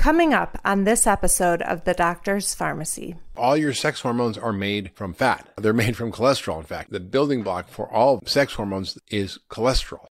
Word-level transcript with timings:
Coming 0.00 0.32
up 0.32 0.58
on 0.64 0.84
this 0.84 1.06
episode 1.06 1.60
of 1.60 1.84
The 1.84 1.92
Doctor's 1.92 2.54
Farmacy. 2.54 3.18
All 3.36 3.54
your 3.54 3.74
sex 3.74 4.00
hormones 4.00 4.38
are 4.38 4.50
made 4.50 4.92
from 4.94 5.12
fat. 5.12 5.46
They're 5.58 5.74
made 5.74 5.94
from 5.94 6.10
cholesterol, 6.10 6.56
in 6.56 6.64
fact. 6.64 6.90
The 6.90 7.00
building 7.00 7.42
block 7.42 7.68
for 7.68 7.86
all 7.92 8.22
sex 8.24 8.54
hormones 8.54 8.96
is 9.10 9.38
cholesterol. 9.50 10.06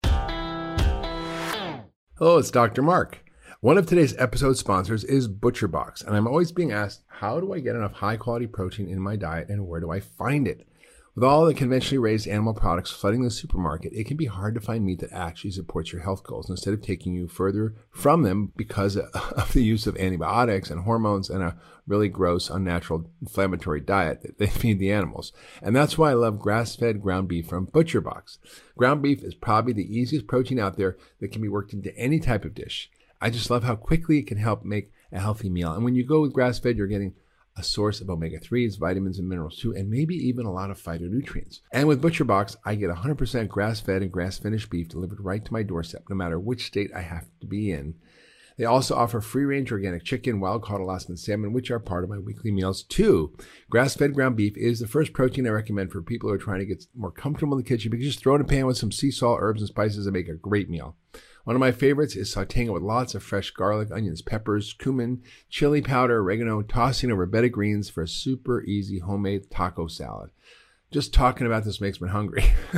Hello, 2.19 2.37
it's 2.37 2.51
Dr. 2.51 2.83
Mark. 2.83 3.25
One 3.61 3.79
of 3.79 3.87
today's 3.87 4.15
episode 4.19 4.57
sponsors 4.57 5.03
is 5.03 5.27
ButcherBox, 5.27 6.05
and 6.05 6.15
I'm 6.15 6.27
always 6.27 6.51
being 6.51 6.71
asked, 6.71 7.01
how 7.07 7.39
do 7.39 7.51
I 7.51 7.59
get 7.59 7.75
enough 7.75 7.93
high 7.93 8.17
quality 8.17 8.45
protein 8.45 8.89
in 8.89 8.99
my 8.99 9.15
diet 9.15 9.49
and 9.49 9.67
where 9.67 9.79
do 9.79 9.89
I 9.89 10.01
find 10.01 10.47
it? 10.47 10.67
With 11.19 11.27
all 11.27 11.45
the 11.45 11.53
conventionally 11.53 11.97
raised 11.97 12.29
animal 12.29 12.53
products 12.53 12.91
flooding 12.91 13.23
the 13.23 13.29
supermarket, 13.29 13.91
it 13.91 14.05
can 14.05 14.15
be 14.15 14.27
hard 14.27 14.55
to 14.55 14.61
find 14.61 14.85
meat 14.85 14.99
that 14.99 15.11
actually 15.11 15.51
supports 15.51 15.91
your 15.91 16.01
health 16.01 16.23
goals 16.23 16.49
instead 16.49 16.73
of 16.73 16.81
taking 16.81 17.13
you 17.13 17.27
further 17.27 17.75
from 17.91 18.21
them 18.21 18.53
because 18.55 18.95
of 19.35 19.51
the 19.51 19.61
use 19.61 19.85
of 19.85 19.97
antibiotics 19.97 20.69
and 20.69 20.83
hormones 20.83 21.29
and 21.29 21.43
a 21.43 21.57
really 21.85 22.07
gross, 22.07 22.49
unnatural, 22.49 23.11
inflammatory 23.19 23.81
diet 23.81 24.21
that 24.21 24.37
they 24.37 24.47
feed 24.47 24.79
the 24.79 24.93
animals. 24.93 25.33
And 25.61 25.75
that's 25.75 25.97
why 25.97 26.11
I 26.11 26.13
love 26.13 26.39
grass 26.39 26.77
fed 26.77 27.01
ground 27.01 27.27
beef 27.27 27.47
from 27.47 27.67
ButcherBox. 27.67 28.37
Ground 28.77 29.01
beef 29.01 29.21
is 29.21 29.35
probably 29.35 29.73
the 29.73 29.93
easiest 29.93 30.25
protein 30.25 30.57
out 30.57 30.77
there 30.77 30.95
that 31.19 31.33
can 31.33 31.41
be 31.41 31.49
worked 31.49 31.73
into 31.73 31.93
any 31.97 32.21
type 32.21 32.45
of 32.45 32.55
dish. 32.55 32.89
I 33.19 33.29
just 33.29 33.49
love 33.49 33.65
how 33.65 33.75
quickly 33.75 34.19
it 34.19 34.27
can 34.27 34.37
help 34.37 34.63
make 34.63 34.93
a 35.11 35.19
healthy 35.19 35.49
meal. 35.49 35.73
And 35.73 35.83
when 35.83 35.95
you 35.95 36.05
go 36.05 36.21
with 36.21 36.31
grass 36.31 36.59
fed, 36.59 36.77
you're 36.77 36.87
getting 36.87 37.15
a 37.59 37.63
source 37.63 37.99
of 37.99 38.09
omega 38.09 38.39
3s, 38.39 38.79
vitamins, 38.79 39.19
and 39.19 39.27
minerals 39.27 39.57
too, 39.57 39.75
and 39.75 39.89
maybe 39.89 40.15
even 40.15 40.45
a 40.45 40.51
lot 40.51 40.71
of 40.71 40.81
phytonutrients. 40.81 41.59
And 41.73 41.87
with 41.87 42.01
ButcherBox, 42.01 42.55
I 42.65 42.75
get 42.75 42.89
100% 42.89 43.49
grass 43.49 43.81
fed 43.81 44.01
and 44.01 44.11
grass 44.11 44.39
finished 44.39 44.69
beef 44.69 44.87
delivered 44.87 45.19
right 45.19 45.43
to 45.43 45.53
my 45.53 45.61
doorstep, 45.63 46.03
no 46.09 46.15
matter 46.15 46.39
which 46.39 46.65
state 46.65 46.91
I 46.95 47.01
have 47.01 47.25
to 47.41 47.47
be 47.47 47.71
in. 47.71 47.95
They 48.57 48.65
also 48.65 48.95
offer 48.95 49.21
free 49.21 49.45
range 49.45 49.71
organic 49.71 50.03
chicken, 50.03 50.39
wild 50.39 50.63
caught 50.63 50.81
Alaskan 50.81 51.15
salmon, 51.15 51.53
which 51.53 51.71
are 51.71 51.79
part 51.79 52.03
of 52.03 52.09
my 52.09 52.17
weekly 52.17 52.51
meals 52.51 52.83
too. 52.83 53.33
Grass 53.69 53.95
fed 53.95 54.13
ground 54.13 54.35
beef 54.35 54.57
is 54.57 54.79
the 54.79 54.87
first 54.87 55.13
protein 55.13 55.47
I 55.47 55.51
recommend 55.51 55.91
for 55.91 56.01
people 56.01 56.29
who 56.29 56.35
are 56.35 56.39
trying 56.39 56.59
to 56.59 56.65
get 56.65 56.85
more 56.95 57.11
comfortable 57.11 57.57
in 57.57 57.63
the 57.63 57.67
kitchen 57.67 57.91
because 57.91 58.05
just 58.05 58.19
throw 58.19 58.33
it 58.33 58.39
in 58.39 58.41
a 58.41 58.45
pan 58.45 58.65
with 58.65 58.77
some 58.77 58.91
sea 58.91 59.11
salt, 59.11 59.39
herbs, 59.41 59.61
and 59.61 59.69
spices 59.69 60.05
and 60.05 60.13
make 60.13 60.27
a 60.27 60.33
great 60.33 60.69
meal. 60.69 60.97
One 61.45 61.55
of 61.55 61.59
my 61.59 61.71
favorites 61.71 62.15
is 62.15 62.33
sauteing 62.33 62.67
it 62.67 62.73
with 62.73 62.83
lots 62.83 63.15
of 63.15 63.23
fresh 63.23 63.51
garlic, 63.51 63.89
onions, 63.91 64.21
peppers, 64.21 64.73
cumin, 64.73 65.23
chili 65.49 65.81
powder, 65.81 66.19
oregano, 66.19 66.61
tossing 66.61 67.11
over 67.11 67.25
bed 67.25 67.45
of 67.45 67.51
greens 67.51 67.89
for 67.89 68.03
a 68.03 68.07
super 68.07 68.61
easy 68.63 68.99
homemade 68.99 69.49
taco 69.49 69.87
salad. 69.87 70.31
Just 70.91 71.13
talking 71.13 71.45
about 71.45 71.65
this 71.65 71.79
makes 71.79 72.01
me 72.01 72.09
hungry. 72.09 72.43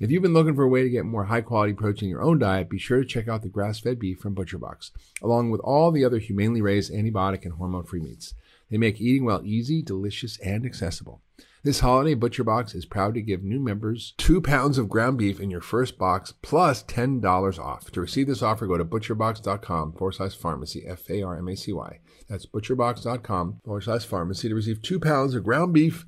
if 0.00 0.10
you've 0.10 0.22
been 0.22 0.34
looking 0.34 0.54
for 0.54 0.64
a 0.64 0.68
way 0.68 0.82
to 0.82 0.90
get 0.90 1.04
more 1.04 1.24
high 1.24 1.40
quality 1.40 1.72
protein 1.72 2.06
in 2.06 2.10
your 2.10 2.22
own 2.22 2.40
diet, 2.40 2.68
be 2.68 2.78
sure 2.78 2.98
to 2.98 3.06
check 3.06 3.28
out 3.28 3.42
the 3.42 3.48
grass 3.48 3.78
fed 3.78 4.00
beef 4.00 4.18
from 4.18 4.34
ButcherBox, 4.34 4.90
along 5.22 5.50
with 5.50 5.60
all 5.60 5.92
the 5.92 6.04
other 6.04 6.18
humanely 6.18 6.60
raised 6.60 6.92
antibiotic 6.92 7.44
and 7.44 7.54
hormone 7.54 7.84
free 7.84 8.00
meats. 8.00 8.34
They 8.68 8.78
make 8.78 9.00
eating 9.00 9.24
well 9.24 9.42
easy, 9.44 9.80
delicious, 9.80 10.38
and 10.38 10.66
accessible. 10.66 11.20
This 11.64 11.78
holiday, 11.78 12.16
ButcherBox 12.16 12.74
is 12.74 12.86
proud 12.86 13.14
to 13.14 13.22
give 13.22 13.44
new 13.44 13.60
members 13.60 14.14
two 14.18 14.40
pounds 14.40 14.78
of 14.78 14.88
ground 14.88 15.16
beef 15.16 15.38
in 15.38 15.48
your 15.48 15.60
first 15.60 15.96
box 15.96 16.32
$10 16.42 17.58
off. 17.60 17.88
To 17.92 18.00
receive 18.00 18.26
this 18.26 18.42
offer, 18.42 18.66
go 18.66 18.76
to 18.76 18.84
butcherbox.com 18.84 19.92
forward 19.92 20.14
slash 20.14 20.36
farmacy, 20.36 20.82
F 20.84 21.08
A 21.08 21.22
R 21.22 21.38
M 21.38 21.46
A 21.46 21.56
C 21.56 21.72
Y. 21.72 22.00
That's 22.28 22.46
butcherbox.com 22.46 23.60
forward 23.64 23.84
slash 23.84 24.04
farmacy 24.04 24.48
to 24.48 24.56
receive 24.56 24.82
two 24.82 24.98
pounds 24.98 25.36
of 25.36 25.44
ground 25.44 25.72
beef 25.72 26.04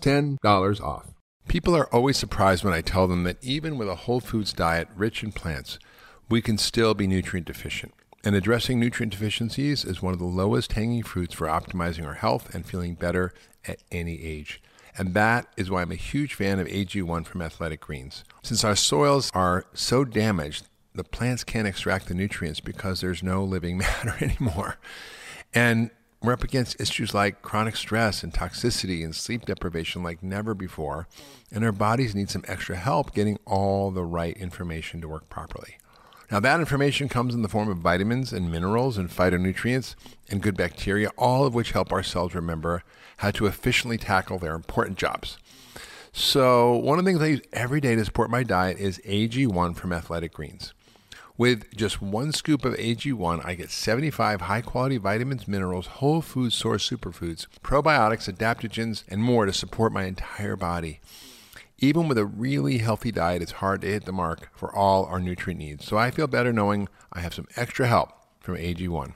$10 0.00 0.80
off. 0.80 1.12
People 1.46 1.76
are 1.76 1.94
always 1.94 2.16
surprised 2.16 2.64
when 2.64 2.72
I 2.72 2.80
tell 2.80 3.06
them 3.06 3.24
that 3.24 3.44
even 3.44 3.76
with 3.76 3.90
a 3.90 3.96
whole 3.96 4.20
foods 4.20 4.54
diet 4.54 4.88
rich 4.96 5.22
in 5.22 5.30
plants, 5.30 5.78
we 6.30 6.40
can 6.40 6.56
still 6.56 6.94
be 6.94 7.06
nutrient 7.06 7.46
deficient. 7.46 7.92
And 8.24 8.34
addressing 8.34 8.80
nutrient 8.80 9.12
deficiencies 9.12 9.84
is 9.84 10.00
one 10.00 10.14
of 10.14 10.18
the 10.18 10.24
lowest 10.24 10.72
hanging 10.72 11.02
fruits 11.02 11.34
for 11.34 11.48
optimizing 11.48 12.06
our 12.06 12.14
health 12.14 12.54
and 12.54 12.64
feeling 12.64 12.94
better 12.94 13.34
at 13.66 13.82
any 13.92 14.22
age. 14.22 14.62
And 14.98 15.14
that 15.14 15.46
is 15.56 15.70
why 15.70 15.82
I'm 15.82 15.92
a 15.92 15.96
huge 15.96 16.34
fan 16.34 16.58
of 16.58 16.66
AG1 16.68 17.26
from 17.26 17.42
Athletic 17.42 17.80
Greens. 17.80 18.24
Since 18.42 18.64
our 18.64 18.76
soils 18.76 19.30
are 19.34 19.66
so 19.74 20.04
damaged, 20.04 20.66
the 20.94 21.04
plants 21.04 21.44
can't 21.44 21.68
extract 21.68 22.06
the 22.06 22.14
nutrients 22.14 22.60
because 22.60 23.00
there's 23.00 23.22
no 23.22 23.44
living 23.44 23.78
matter 23.78 24.16
anymore. 24.20 24.76
And 25.54 25.90
we're 26.22 26.32
up 26.32 26.42
against 26.42 26.80
issues 26.80 27.14
like 27.14 27.42
chronic 27.42 27.76
stress 27.76 28.22
and 28.22 28.32
toxicity 28.32 29.04
and 29.04 29.14
sleep 29.14 29.44
deprivation 29.44 30.02
like 30.02 30.22
never 30.22 30.54
before. 30.54 31.06
And 31.52 31.64
our 31.64 31.72
bodies 31.72 32.14
need 32.14 32.30
some 32.30 32.44
extra 32.48 32.76
help 32.76 33.14
getting 33.14 33.38
all 33.44 33.90
the 33.90 34.04
right 34.04 34.36
information 34.36 35.00
to 35.02 35.08
work 35.08 35.28
properly. 35.28 35.76
Now, 36.30 36.40
that 36.40 36.60
information 36.60 37.08
comes 37.08 37.34
in 37.34 37.42
the 37.42 37.48
form 37.48 37.68
of 37.68 37.78
vitamins 37.78 38.32
and 38.32 38.50
minerals 38.50 38.98
and 38.98 39.08
phytonutrients 39.08 39.94
and 40.28 40.42
good 40.42 40.56
bacteria, 40.56 41.10
all 41.16 41.46
of 41.46 41.54
which 41.54 41.72
help 41.72 41.92
our 41.92 42.02
cells 42.02 42.34
remember 42.34 42.82
how 43.18 43.30
to 43.32 43.46
efficiently 43.46 43.96
tackle 43.96 44.38
their 44.38 44.54
important 44.54 44.98
jobs. 44.98 45.38
So, 46.12 46.74
one 46.74 46.98
of 46.98 47.04
the 47.04 47.10
things 47.10 47.22
I 47.22 47.26
use 47.26 47.42
every 47.52 47.80
day 47.80 47.94
to 47.94 48.04
support 48.04 48.30
my 48.30 48.42
diet 48.42 48.78
is 48.78 49.00
AG1 49.04 49.76
from 49.76 49.92
Athletic 49.92 50.32
Greens. 50.32 50.72
With 51.38 51.76
just 51.76 52.00
one 52.00 52.32
scoop 52.32 52.64
of 52.64 52.74
AG1, 52.74 53.44
I 53.44 53.54
get 53.54 53.70
75 53.70 54.40
high 54.40 54.62
quality 54.62 54.96
vitamins, 54.96 55.46
minerals, 55.46 55.86
whole 55.86 56.22
food 56.22 56.54
source 56.54 56.88
superfoods, 56.88 57.46
probiotics, 57.62 58.32
adaptogens, 58.32 59.04
and 59.08 59.22
more 59.22 59.44
to 59.44 59.52
support 59.52 59.92
my 59.92 60.04
entire 60.04 60.56
body. 60.56 61.00
Even 61.78 62.08
with 62.08 62.16
a 62.16 62.24
really 62.24 62.78
healthy 62.78 63.12
diet, 63.12 63.42
it's 63.42 63.52
hard 63.52 63.82
to 63.82 63.86
hit 63.86 64.06
the 64.06 64.12
mark 64.12 64.48
for 64.56 64.74
all 64.74 65.04
our 65.04 65.20
nutrient 65.20 65.60
needs. 65.60 65.84
So 65.84 65.98
I 65.98 66.10
feel 66.10 66.26
better 66.26 66.52
knowing 66.52 66.88
I 67.12 67.20
have 67.20 67.34
some 67.34 67.48
extra 67.54 67.86
help 67.86 68.12
from 68.40 68.56
AG1. 68.56 69.12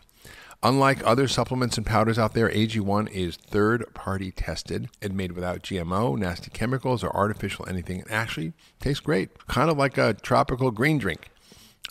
Unlike 0.62 1.06
other 1.06 1.26
supplements 1.26 1.78
and 1.78 1.86
powders 1.86 2.18
out 2.18 2.34
there, 2.34 2.50
AG1 2.50 3.10
is 3.12 3.36
third 3.36 3.94
party 3.94 4.30
tested 4.30 4.90
and 5.00 5.16
made 5.16 5.32
without 5.32 5.62
GMO, 5.62 6.18
nasty 6.18 6.50
chemicals, 6.50 7.02
or 7.02 7.16
artificial 7.16 7.66
anything. 7.66 8.00
It 8.00 8.10
actually 8.10 8.52
tastes 8.78 9.00
great, 9.00 9.46
kind 9.48 9.70
of 9.70 9.78
like 9.78 9.96
a 9.96 10.12
tropical 10.12 10.70
green 10.70 10.98
drink. 10.98 11.30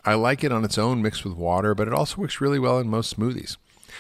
I 0.06 0.14
like 0.14 0.44
it 0.44 0.52
on 0.52 0.64
its 0.64 0.78
own 0.78 1.02
mixed 1.02 1.26
with 1.26 1.34
water, 1.34 1.74
but 1.74 1.88
it 1.88 1.94
also 1.96 2.22
works 2.22 2.40
really 2.40 2.60
well 2.60 2.78
in 2.78 2.88
most 2.88 3.18
smoothies. 3.18 3.58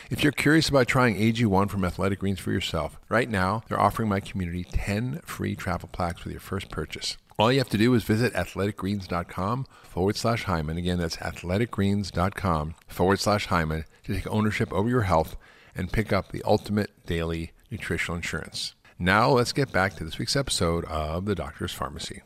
If 0.09 0.23
you're 0.23 0.31
curious 0.31 0.69
about 0.69 0.87
trying 0.87 1.15
AG1 1.15 1.69
from 1.69 1.85
Athletic 1.85 2.19
Greens 2.19 2.39
for 2.39 2.51
yourself, 2.51 2.99
right 3.09 3.29
now 3.29 3.63
they're 3.67 3.79
offering 3.79 4.09
my 4.09 4.19
community 4.19 4.63
10 4.63 5.21
free 5.25 5.55
travel 5.55 5.89
packs 5.91 6.23
with 6.23 6.31
your 6.31 6.39
first 6.39 6.69
purchase. 6.69 7.17
All 7.37 7.51
you 7.51 7.59
have 7.59 7.69
to 7.69 7.77
do 7.77 7.93
is 7.93 8.03
visit 8.03 8.33
athleticgreens.com 8.33 9.65
forward 9.83 10.17
slash 10.17 10.43
Hyman. 10.43 10.77
Again, 10.77 10.99
that's 10.99 11.17
athleticgreens.com 11.17 12.75
forward 12.87 13.19
slash 13.19 13.45
Hyman 13.45 13.85
to 14.03 14.13
take 14.13 14.27
ownership 14.27 14.73
over 14.73 14.89
your 14.89 15.03
health 15.03 15.37
and 15.73 15.91
pick 15.91 16.11
up 16.11 16.31
the 16.31 16.43
ultimate 16.43 17.05
daily 17.05 17.53
nutritional 17.71 18.17
insurance. 18.17 18.75
Now, 18.97 19.29
let's 19.29 19.53
get 19.53 19.71
back 19.71 19.95
to 19.95 20.03
this 20.03 20.17
week's 20.17 20.35
episode 20.35 20.83
of 20.85 21.23
The 21.23 21.35
Doctor's 21.35 21.73
Farmacy. 21.73 22.21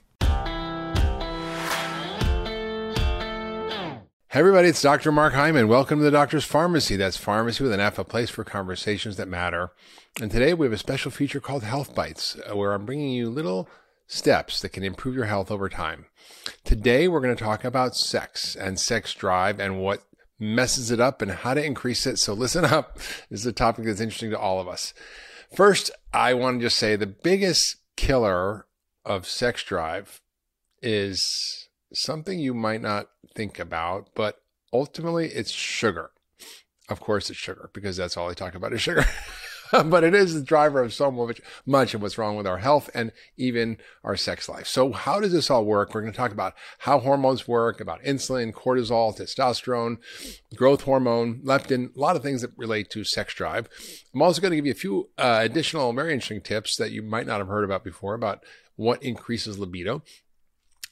Hey 4.33 4.39
everybody, 4.39 4.69
it's 4.69 4.81
Dr. 4.81 5.11
Mark 5.11 5.33
Hyman. 5.35 5.67
Welcome 5.67 5.99
to 5.99 6.05
the 6.05 6.09
Doctor's 6.09 6.44
Farmacy. 6.44 6.97
That's 6.97 7.17
pharmacy 7.17 7.63
with 7.63 7.71
an 7.71 7.79
F, 7.79 7.99
a 7.99 8.03
place 8.03 8.31
for 8.31 8.44
conversations 8.44 9.16
that 9.17 9.27
matter. 9.27 9.69
And 10.19 10.31
today 10.31 10.55
we 10.55 10.66
have 10.66 10.73
a 10.73 10.77
special 10.79 11.11
feature 11.11 11.39
called 11.39 11.61
Health 11.61 11.94
Bites, 11.94 12.35
uh, 12.49 12.55
where 12.55 12.73
I'm 12.73 12.83
bringing 12.83 13.11
you 13.11 13.29
little 13.29 13.69
steps 14.07 14.59
that 14.61 14.69
can 14.69 14.83
improve 14.83 15.13
your 15.13 15.25
health 15.25 15.51
over 15.51 15.69
time. 15.69 16.07
Today 16.63 17.07
we're 17.07 17.19
going 17.19 17.35
to 17.35 17.44
talk 17.44 17.63
about 17.63 17.95
sex 17.95 18.55
and 18.55 18.79
sex 18.79 19.13
drive 19.13 19.59
and 19.59 19.79
what 19.79 20.01
messes 20.39 20.89
it 20.89 21.00
up 21.00 21.21
and 21.21 21.29
how 21.29 21.53
to 21.53 21.63
increase 21.63 22.07
it. 22.07 22.17
So 22.17 22.33
listen 22.33 22.65
up. 22.65 22.95
This 23.29 23.41
is 23.41 23.45
a 23.45 23.53
topic 23.53 23.85
that's 23.85 24.01
interesting 24.01 24.31
to 24.31 24.39
all 24.39 24.59
of 24.59 24.67
us. 24.67 24.95
First, 25.55 25.91
I 26.11 26.33
want 26.33 26.59
to 26.59 26.65
just 26.65 26.79
say 26.79 26.95
the 26.95 27.05
biggest 27.05 27.75
killer 27.95 28.65
of 29.05 29.27
sex 29.27 29.63
drive 29.63 30.21
is 30.81 31.62
something 31.93 32.39
you 32.39 32.53
might 32.53 32.81
not 32.81 33.07
think 33.35 33.59
about, 33.59 34.09
but 34.15 34.41
ultimately 34.71 35.27
it's 35.27 35.51
sugar. 35.51 36.11
Of 36.89 36.99
course, 36.99 37.29
it's 37.29 37.39
sugar 37.39 37.69
because 37.73 37.95
that's 37.95 38.17
all 38.17 38.29
I 38.29 38.33
talk 38.33 38.56
about 38.56 38.73
is 38.73 38.81
sugar. 38.81 39.06
but 39.85 40.03
it 40.03 40.13
is 40.13 40.33
the 40.33 40.41
driver 40.41 40.81
of 40.81 40.94
so 40.94 41.09
much, 41.09 41.41
much 41.65 41.94
of 41.94 42.01
what's 42.01 42.18
wrong 42.18 42.35
with 42.35 42.45
our 42.45 42.59
health 42.59 42.89
and 42.94 43.12
even 43.38 43.77
our 44.03 44.15
sex 44.15 44.47
life. 44.47 44.68
So 44.68 44.91
how 44.91 45.19
does 45.19 45.31
this 45.31 45.50
all 45.50 45.65
work? 45.65 45.94
We're 45.94 46.01
going 46.01 46.13
to 46.13 46.18
talk 46.18 46.31
about 46.31 46.53
how 46.79 47.00
hormones 47.00 47.47
work, 47.47 47.79
about 47.79 48.03
insulin, 48.03 48.53
cortisol, 48.53 49.18
testosterone, 49.18 49.97
growth 50.56 50.81
hormone, 50.81 51.41
leptin, 51.44 51.95
a 51.95 52.00
lot 52.00 52.15
of 52.15 52.21
things 52.21 52.41
that 52.41 52.51
relate 52.57 52.89
to 52.91 53.03
sex 53.03 53.33
drive. 53.33 53.68
I'm 54.13 54.21
also 54.21 54.41
going 54.41 54.51
to 54.51 54.57
give 54.57 54.65
you 54.65 54.73
a 54.73 54.75
few 54.75 55.09
uh, 55.18 55.39
additional 55.41 55.91
very 55.94 56.13
interesting 56.13 56.41
tips 56.41 56.75
that 56.75 56.91
you 56.91 57.01
might 57.01 57.25
not 57.25 57.39
have 57.39 57.47
heard 57.47 57.63
about 57.63 57.83
before 57.83 58.13
about 58.13 58.44
what 58.75 59.01
increases 59.03 59.57
libido 59.57 60.03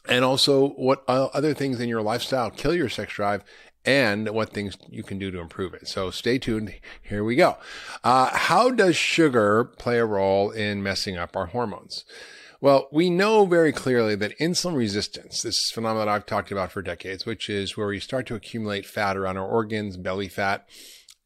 and 0.07 0.25
also 0.25 0.69
what 0.69 1.03
other 1.07 1.53
things 1.53 1.79
in 1.79 1.89
your 1.89 2.01
lifestyle 2.01 2.49
kill 2.49 2.75
your 2.75 2.89
sex 2.89 3.13
drive 3.13 3.43
and 3.83 4.29
what 4.29 4.53
things 4.53 4.77
you 4.89 5.03
can 5.03 5.17
do 5.17 5.31
to 5.31 5.39
improve 5.39 5.73
it. 5.73 5.87
So 5.87 6.11
stay 6.11 6.37
tuned. 6.37 6.73
Here 7.01 7.23
we 7.23 7.35
go. 7.35 7.57
Uh, 8.03 8.29
how 8.35 8.69
does 8.69 8.95
sugar 8.95 9.63
play 9.63 9.97
a 9.97 10.05
role 10.05 10.51
in 10.51 10.83
messing 10.83 11.17
up 11.17 11.35
our 11.35 11.47
hormones? 11.47 12.05
Well, 12.59 12.89
we 12.91 13.09
know 13.09 13.45
very 13.47 13.71
clearly 13.71 14.13
that 14.15 14.37
insulin 14.37 14.75
resistance, 14.75 15.41
this 15.41 15.71
phenomenon 15.71 16.09
I've 16.09 16.27
talked 16.27 16.51
about 16.51 16.71
for 16.71 16.83
decades, 16.83 17.25
which 17.25 17.49
is 17.49 17.75
where 17.75 17.87
we 17.87 17.99
start 17.99 18.27
to 18.27 18.35
accumulate 18.35 18.85
fat 18.85 19.17
around 19.17 19.37
our 19.37 19.47
organs, 19.47 19.97
belly 19.97 20.27
fat, 20.27 20.67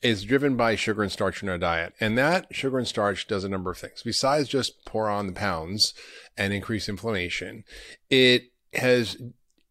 is 0.02 0.24
driven 0.24 0.56
by 0.56 0.76
sugar 0.76 1.04
and 1.04 1.12
starch 1.12 1.44
in 1.44 1.50
our 1.50 1.58
diet. 1.58 1.94
And 2.00 2.18
that 2.18 2.48
sugar 2.56 2.78
and 2.78 2.88
starch 2.88 3.28
does 3.28 3.44
a 3.44 3.50
number 3.50 3.70
of 3.70 3.78
things. 3.78 4.02
Besides 4.02 4.48
just 4.48 4.86
pour 4.86 5.10
on 5.10 5.28
the 5.28 5.34
pounds 5.34 5.94
and 6.38 6.54
increase 6.54 6.88
inflammation, 6.88 7.66
it 8.10 8.44
has 8.78 9.18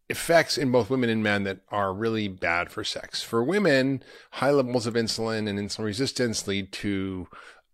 effects 0.09 0.59
in 0.59 0.71
both 0.71 0.91
women 0.91 1.09
and 1.09 1.23
men 1.23 1.45
that 1.45 1.61
are 1.71 1.93
really 1.93 2.29
bad 2.29 2.71
for 2.71 2.85
sex. 2.85 3.23
For 3.23 3.43
women, 3.43 4.03
high 4.33 4.51
levels 4.51 4.87
of 4.87 4.95
insulin 4.95 5.49
and 5.49 5.59
insulin 5.59 5.85
resistance 5.85 6.47
lead 6.47 6.73
to 6.73 7.29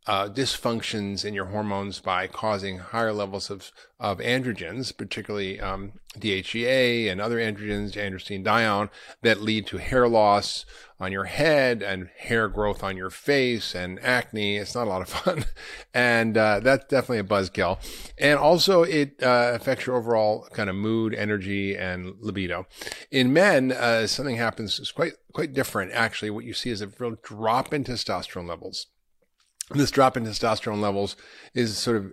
uh, 0.06 0.28
dysfunctions 0.28 1.24
in 1.24 1.34
your 1.34 1.46
hormones 1.46 2.00
by 2.00 2.26
causing 2.26 2.78
higher 2.78 3.12
levels 3.12 3.50
of, 3.50 3.70
of 3.98 4.18
androgens, 4.18 4.96
particularly 4.96 5.60
um, 5.60 5.92
DHEA 6.18 7.10
and 7.10 7.20
other 7.20 7.38
androgens, 7.38 7.92
androstenedione, 7.92 8.88
that 9.22 9.42
lead 9.42 9.66
to 9.66 9.76
hair 9.76 10.08
loss 10.08 10.64
on 10.98 11.12
your 11.12 11.24
head 11.24 11.82
and 11.82 12.08
hair 12.16 12.48
growth 12.48 12.82
on 12.82 12.96
your 12.96 13.10
face 13.10 13.74
and 13.74 14.00
acne. 14.00 14.56
It's 14.56 14.74
not 14.74 14.86
a 14.86 14.90
lot 14.90 15.02
of 15.02 15.08
fun. 15.10 15.44
and 15.92 16.36
uh, 16.36 16.60
that's 16.60 16.86
definitely 16.86 17.18
a 17.18 17.24
buzzkill. 17.24 17.78
And 18.16 18.38
also, 18.38 18.82
it 18.82 19.22
uh, 19.22 19.52
affects 19.54 19.84
your 19.84 19.96
overall 19.96 20.48
kind 20.52 20.70
of 20.70 20.76
mood, 20.76 21.14
energy, 21.14 21.76
and 21.76 22.14
libido. 22.20 22.66
In 23.10 23.34
men, 23.34 23.70
uh, 23.70 24.06
something 24.06 24.36
happens, 24.36 24.78
it's 24.78 24.92
quite, 24.92 25.12
quite 25.34 25.52
different. 25.52 25.92
Actually, 25.92 26.30
what 26.30 26.44
you 26.44 26.54
see 26.54 26.70
is 26.70 26.80
a 26.80 26.88
real 26.98 27.16
drop 27.22 27.74
in 27.74 27.84
testosterone 27.84 28.48
levels 28.48 28.86
this 29.78 29.90
drop 29.90 30.16
in 30.16 30.24
testosterone 30.24 30.80
levels 30.80 31.16
is 31.54 31.76
sort 31.76 31.96
of 31.96 32.12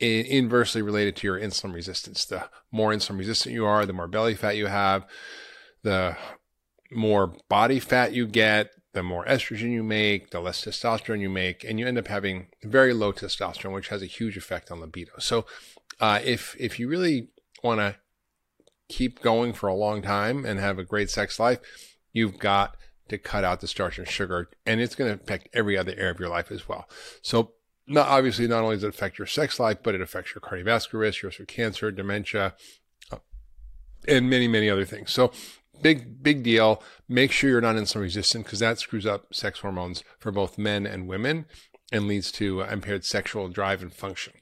inversely 0.00 0.82
related 0.82 1.16
to 1.16 1.26
your 1.26 1.38
insulin 1.38 1.72
resistance. 1.72 2.24
The 2.24 2.48
more 2.70 2.92
insulin 2.92 3.18
resistant 3.18 3.54
you 3.54 3.64
are, 3.64 3.86
the 3.86 3.92
more 3.92 4.08
belly 4.08 4.34
fat 4.34 4.56
you 4.56 4.66
have, 4.66 5.06
the 5.82 6.16
more 6.90 7.34
body 7.48 7.78
fat 7.78 8.12
you 8.12 8.26
get, 8.26 8.70
the 8.94 9.02
more 9.02 9.24
estrogen 9.24 9.72
you 9.72 9.82
make, 9.82 10.30
the 10.30 10.40
less 10.40 10.64
testosterone 10.64 11.20
you 11.20 11.30
make, 11.30 11.64
and 11.64 11.78
you 11.78 11.86
end 11.86 11.98
up 11.98 12.08
having 12.08 12.48
very 12.62 12.92
low 12.92 13.12
testosterone, 13.12 13.74
which 13.74 13.88
has 13.88 14.02
a 14.02 14.06
huge 14.06 14.36
effect 14.36 14.70
on 14.70 14.80
libido. 14.80 15.12
So, 15.18 15.46
uh, 16.00 16.20
if 16.22 16.56
if 16.58 16.78
you 16.78 16.88
really 16.88 17.28
want 17.62 17.80
to 17.80 17.96
keep 18.88 19.22
going 19.22 19.52
for 19.52 19.68
a 19.68 19.74
long 19.74 20.02
time 20.02 20.44
and 20.44 20.58
have 20.58 20.78
a 20.78 20.84
great 20.84 21.08
sex 21.08 21.38
life, 21.38 21.60
you've 22.12 22.38
got 22.38 22.76
to 23.12 23.18
cut 23.18 23.44
out 23.44 23.60
the 23.60 23.68
starch 23.68 23.98
and 23.98 24.08
sugar, 24.08 24.50
and 24.66 24.80
it's 24.80 24.94
going 24.94 25.16
to 25.16 25.22
affect 25.22 25.48
every 25.52 25.76
other 25.78 25.94
area 25.96 26.10
of 26.10 26.20
your 26.20 26.28
life 26.28 26.50
as 26.50 26.68
well. 26.68 26.88
So, 27.22 27.52
not 27.86 28.08
obviously, 28.08 28.46
not 28.46 28.62
only 28.62 28.76
does 28.76 28.84
it 28.84 28.88
affect 28.88 29.18
your 29.18 29.26
sex 29.26 29.58
life, 29.58 29.78
but 29.82 29.94
it 29.94 30.00
affects 30.00 30.34
your 30.34 30.40
cardiovascular 30.40 31.00
risk, 31.00 31.22
your 31.22 31.28
risk 31.28 31.40
of 31.40 31.46
cancer, 31.46 31.90
dementia, 31.90 32.54
uh, 33.10 33.18
and 34.06 34.30
many, 34.30 34.48
many 34.48 34.70
other 34.70 34.84
things. 34.84 35.10
So, 35.10 35.32
big, 35.80 36.22
big 36.22 36.42
deal. 36.42 36.82
Make 37.08 37.32
sure 37.32 37.50
you're 37.50 37.60
not 37.60 37.76
insulin 37.76 38.02
resistant 38.02 38.44
because 38.44 38.60
that 38.60 38.78
screws 38.78 39.06
up 39.06 39.34
sex 39.34 39.60
hormones 39.60 40.04
for 40.18 40.30
both 40.30 40.58
men 40.58 40.86
and 40.86 41.08
women 41.08 41.46
and 41.90 42.06
leads 42.06 42.32
to 42.32 42.62
impaired 42.62 43.04
sexual 43.04 43.48
drive 43.48 43.82
and 43.82 43.92
function. 43.92 44.32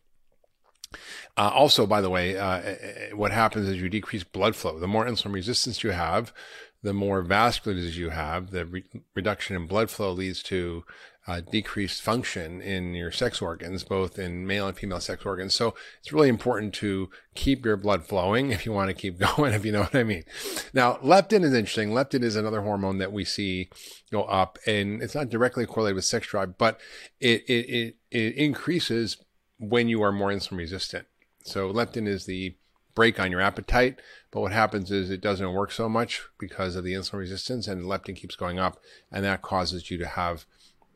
Uh, 1.36 1.50
also, 1.54 1.86
by 1.86 2.00
the 2.00 2.10
way, 2.10 2.36
uh, 2.36 3.14
what 3.14 3.32
happens 3.32 3.68
is 3.68 3.80
you 3.80 3.88
decrease 3.88 4.24
blood 4.24 4.56
flow. 4.56 4.78
The 4.78 4.88
more 4.88 5.06
insulin 5.06 5.32
resistance 5.32 5.82
you 5.82 5.90
have, 5.90 6.32
the 6.82 6.94
more 6.94 7.22
vascular 7.22 7.76
disease 7.76 7.98
you 7.98 8.10
have, 8.10 8.50
the 8.50 8.64
re- 8.64 8.84
reduction 9.14 9.56
in 9.56 9.66
blood 9.66 9.90
flow 9.90 10.12
leads 10.12 10.42
to 10.44 10.84
uh, 11.26 11.40
decreased 11.40 12.00
function 12.00 12.60
in 12.62 12.94
your 12.94 13.12
sex 13.12 13.42
organs, 13.42 13.84
both 13.84 14.18
in 14.18 14.46
male 14.46 14.66
and 14.66 14.76
female 14.76 15.00
sex 15.00 15.24
organs. 15.26 15.54
So 15.54 15.74
it's 16.00 16.12
really 16.12 16.28
important 16.28 16.72
to 16.74 17.10
keep 17.34 17.64
your 17.64 17.76
blood 17.76 18.06
flowing 18.06 18.50
if 18.50 18.64
you 18.64 18.72
want 18.72 18.88
to 18.88 18.94
keep 18.94 19.18
going, 19.36 19.52
if 19.52 19.64
you 19.64 19.72
know 19.72 19.82
what 19.82 19.94
I 19.94 20.02
mean. 20.02 20.24
Now, 20.72 20.94
leptin 20.96 21.44
is 21.44 21.52
interesting. 21.52 21.90
Leptin 21.90 22.22
is 22.22 22.36
another 22.36 22.62
hormone 22.62 22.98
that 22.98 23.12
we 23.12 23.24
see 23.24 23.68
go 24.10 24.24
up, 24.24 24.58
and 24.66 25.02
it's 25.02 25.14
not 25.14 25.28
directly 25.28 25.66
correlated 25.66 25.96
with 25.96 26.04
sex 26.04 26.26
drive, 26.26 26.56
but 26.56 26.80
it, 27.20 27.42
it, 27.48 27.68
it, 27.68 27.96
it 28.10 28.34
increases 28.36 29.18
when 29.58 29.88
you 29.88 30.02
are 30.02 30.12
more 30.12 30.30
insulin 30.30 30.58
resistant. 30.58 31.06
So 31.44 31.72
leptin 31.72 32.08
is 32.08 32.26
the 32.26 32.56
brake 32.94 33.20
on 33.20 33.30
your 33.30 33.40
appetite. 33.40 34.00
But 34.30 34.40
what 34.40 34.52
happens 34.52 34.90
is 34.90 35.10
it 35.10 35.20
doesn't 35.20 35.52
work 35.52 35.72
so 35.72 35.88
much 35.88 36.22
because 36.38 36.76
of 36.76 36.84
the 36.84 36.92
insulin 36.92 37.18
resistance 37.18 37.66
and 37.66 37.84
leptin 37.84 38.16
keeps 38.16 38.36
going 38.36 38.58
up. 38.58 38.78
And 39.10 39.24
that 39.24 39.42
causes 39.42 39.90
you 39.90 39.98
to 39.98 40.06
have 40.06 40.44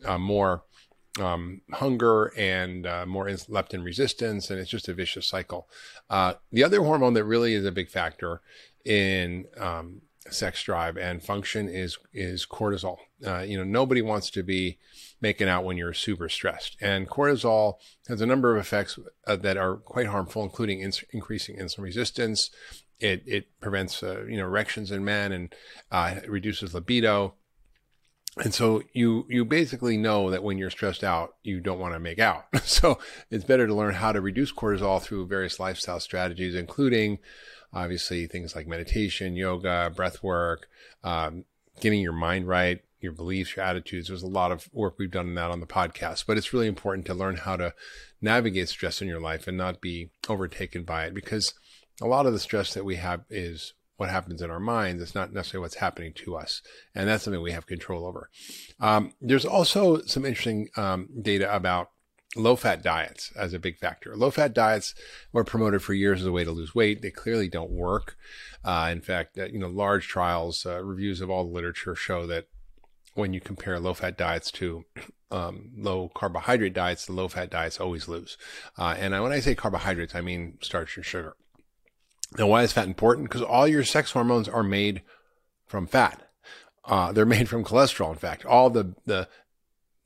uh, 0.05 0.19
more 0.19 0.63
um, 1.21 1.61
hunger 1.73 2.33
and 2.37 2.87
uh, 2.87 3.07
more 3.07 3.27
leptin 3.27 3.85
resistance. 3.85 4.51
And 4.51 4.61
it's 4.61 4.71
just 4.71 4.89
a 4.89 4.95
vicious 4.95 5.27
cycle. 5.27 5.69
Uh, 6.09 6.35
the 6.53 6.65
other 6.65 6.83
hormone 6.83 7.15
that 7.15 7.25
really 7.25 7.55
is 7.55 7.65
a 7.65 7.73
big 7.73 7.91
factor 7.91 8.41
in 8.85 9.47
um, 9.59 10.03
sex 10.31 10.63
drive 10.63 10.97
and 10.97 11.23
function 11.23 11.69
is 11.69 11.99
is 12.13 12.47
cortisol. 12.47 12.99
Uh, 13.25 13.41
you 13.41 13.57
know, 13.57 13.65
nobody 13.65 14.03
wants 14.03 14.31
to 14.31 14.43
be 14.43 14.79
making 15.21 15.49
out 15.49 15.65
when 15.65 15.77
you're 15.77 15.93
super 15.93 16.29
stressed, 16.29 16.77
and 16.81 17.09
cortisol 17.09 17.75
has 18.09 18.21
a 18.21 18.27
number 18.27 18.55
of 18.55 18.61
effects 18.61 18.99
uh, 19.27 19.37
that 19.37 19.57
are 19.57 19.77
quite 19.77 20.07
harmful, 20.07 20.43
including 20.43 20.81
in- 20.81 20.93
increasing 21.13 21.57
insulin 21.57 21.83
resistance. 21.83 22.51
It 23.01 23.23
it 23.27 23.61
prevents 23.61 24.03
uh, 24.03 24.25
you 24.29 24.37
know 24.37 24.45
erections 24.45 24.91
in 24.91 25.05
men 25.05 25.33
and 25.33 25.55
uh, 25.91 26.17
reduces 26.29 26.75
libido. 26.75 27.35
And 28.43 28.53
so 28.53 28.83
you 28.93 29.27
you 29.29 29.45
basically 29.45 29.97
know 29.97 30.31
that 30.31 30.43
when 30.43 30.59
you're 30.59 30.71
stressed 30.71 31.05
out, 31.05 31.37
you 31.43 31.61
don't 31.61 31.79
want 31.79 31.95
to 31.95 32.01
make 32.01 32.19
out. 32.19 32.47
So 32.65 32.99
it's 33.31 33.45
better 33.45 33.67
to 33.67 33.75
learn 33.75 33.95
how 33.95 34.11
to 34.13 34.21
reduce 34.21 34.53
cortisol 34.53 35.01
through 35.01 35.27
various 35.27 35.61
lifestyle 35.61 36.01
strategies, 36.01 36.55
including 36.55 37.19
obviously 37.73 38.27
things 38.27 38.57
like 38.57 38.67
meditation, 38.67 39.37
yoga, 39.37 39.93
breath 39.95 40.23
work, 40.23 40.69
um, 41.05 41.45
getting 41.81 42.01
your 42.01 42.13
mind 42.13 42.49
right, 42.49 42.83
your 43.01 43.13
beliefs, 43.13 43.55
your 43.55 43.65
attitudes. 43.65 44.09
There's 44.09 44.23
a 44.23 44.27
lot 44.27 44.51
of 44.51 44.69
work 44.73 44.95
we've 44.99 45.11
done 45.11 45.29
in 45.29 45.35
that 45.35 45.51
on 45.51 45.61
the 45.61 45.67
podcast, 45.67 46.25
but 46.27 46.37
it's 46.37 46.53
really 46.53 46.67
important 46.67 47.07
to 47.07 47.15
learn 47.15 47.37
how 47.37 47.57
to 47.57 47.75
navigate 48.21 48.69
stress 48.69 49.01
in 49.01 49.09
your 49.09 49.21
life 49.21 49.47
and 49.47 49.57
not 49.57 49.81
be 49.81 50.11
overtaken 50.29 50.83
by 50.83 51.05
it 51.05 51.15
because 51.15 51.55
a 52.01 52.07
lot 52.07 52.27
of 52.27 52.33
the 52.33 52.41
stress 52.41 52.75
that 52.75 52.85
we 52.85 52.97
have 52.97 53.25
is 53.31 53.75
what 53.97 54.11
happens 54.11 54.43
in 54.43 54.51
our 54.51 54.61
minds. 54.61 55.03
It's 55.03 55.15
not 55.15 55.33
necessarily 55.33 55.65
what's 55.65 55.77
happening 55.77 56.13
to 56.15 56.37
us. 56.37 56.63
And 56.95 57.09
that's 57.09 57.25
something 57.25 57.43
we 57.43 57.53
have 57.53 57.67
control 57.67 58.07
over. 58.07 58.29
Um, 58.81 59.13
there's 59.21 59.45
also 59.45 60.03
some 60.03 60.25
interesting 60.25 60.69
um, 60.77 61.09
data 61.21 61.55
about 61.55 61.91
low 62.37 62.57
fat 62.57 62.83
diets 62.83 63.33
as 63.37 63.55
a 63.55 63.59
big 63.59 63.79
factor. 63.79 64.17
Low 64.17 64.31
fat 64.31 64.53
diets 64.55 64.95
were 65.33 65.45
promoted 65.45 65.83
for 65.83 65.95
years 65.95 66.21
as 66.21 66.27
a 66.27 66.33
way 66.33 66.45
to 66.45 66.51
lose 66.51 66.75
weight. 66.75 67.03
They 67.03 67.11
clearly 67.11 67.49
don't 67.49 67.71
work. 67.71 68.17
Uh, 68.65 68.89
in 68.91 69.01
fact, 69.01 69.39
uh, 69.39 69.47
you 69.47 69.59
know, 69.59 69.69
large 69.69 70.09
trials, 70.09 70.67
uh, 70.67 70.83
reviews 70.83 71.21
of 71.21 71.31
all 71.31 71.45
the 71.45 71.53
literature 71.53 71.95
show 71.95 72.27
that 72.27 72.47
when 73.15 73.33
you 73.33 73.41
compare 73.41 73.79
low 73.79 73.95
fat 73.95 74.19
diets 74.19 74.51
to 74.53 74.85
um, 75.31 75.71
low 75.77 76.11
carbohydrate 76.15 76.75
diets, 76.75 77.07
the 77.07 77.13
low 77.13 77.29
fat 77.29 77.51
diets 77.51 77.81
always 77.81 78.09
lose. 78.09 78.37
Uh, 78.77 78.95
and 78.99 79.21
when 79.23 79.33
I 79.33 79.41
say 79.41 79.55
carbohydrates, 79.55 80.15
I 80.15 80.21
mean 80.21 80.59
starch 80.61 80.97
and 80.97 81.07
sugar. 81.07 81.37
Now, 82.37 82.49
why 82.49 82.63
is 82.63 82.73
fat 82.73 82.87
important? 82.87 83.29
Because 83.29 83.43
all 83.43 83.67
your 83.69 83.85
sex 83.85 84.11
hormones 84.13 84.49
are 84.49 84.63
made 84.63 85.03
from 85.67 85.87
fat. 85.87 86.23
Uh, 86.85 87.13
they're 87.13 87.27
made 87.27 87.49
from 87.49 87.65
cholesterol. 87.65 88.11
In 88.11 88.19
fact, 88.19 88.45
all 88.45 88.71
the, 88.71 88.95
the, 89.07 89.29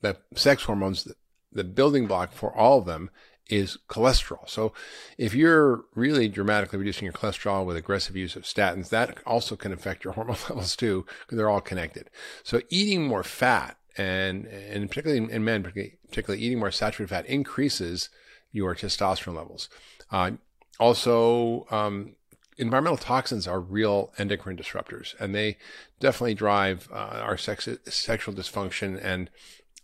the 0.01 0.17
sex 0.35 0.63
hormones 0.63 1.07
the 1.51 1.63
building 1.63 2.07
block 2.07 2.31
for 2.31 2.55
all 2.55 2.79
of 2.79 2.85
them 2.85 3.09
is 3.49 3.79
cholesterol. 3.89 4.47
So 4.47 4.73
if 5.17 5.33
you're 5.33 5.85
really 5.95 6.27
dramatically 6.27 6.77
reducing 6.77 7.05
your 7.05 7.13
cholesterol 7.13 7.65
with 7.65 7.75
aggressive 7.75 8.15
use 8.15 8.35
of 8.35 8.43
statins, 8.43 8.89
that 8.89 9.17
also 9.25 9.55
can 9.55 9.73
affect 9.73 10.03
your 10.03 10.13
hormone 10.15 10.37
levels 10.47 10.75
too, 10.75 11.05
because 11.21 11.37
they're 11.37 11.49
all 11.49 11.61
connected. 11.61 12.09
So 12.43 12.61
eating 12.69 13.07
more 13.07 13.23
fat 13.23 13.77
and, 13.97 14.45
and 14.45 14.87
particularly 14.87 15.31
in 15.31 15.43
men, 15.43 15.63
particularly 15.63 16.43
eating 16.43 16.59
more 16.59 16.71
saturated 16.71 17.09
fat 17.09 17.25
increases 17.25 18.09
your 18.51 18.75
testosterone 18.75 19.35
levels. 19.35 19.69
Uh, 20.11 20.31
also, 20.79 21.65
um, 21.71 22.15
environmental 22.59 22.97
toxins 22.97 23.47
are 23.47 23.59
real 23.59 24.13
endocrine 24.17 24.57
disruptors, 24.57 25.19
and 25.19 25.33
they 25.33 25.57
definitely 25.99 26.35
drive 26.35 26.89
uh, 26.91 27.21
our 27.23 27.37
sex, 27.37 27.67
sexual 27.85 28.33
dysfunction 28.33 28.99
and 29.03 29.29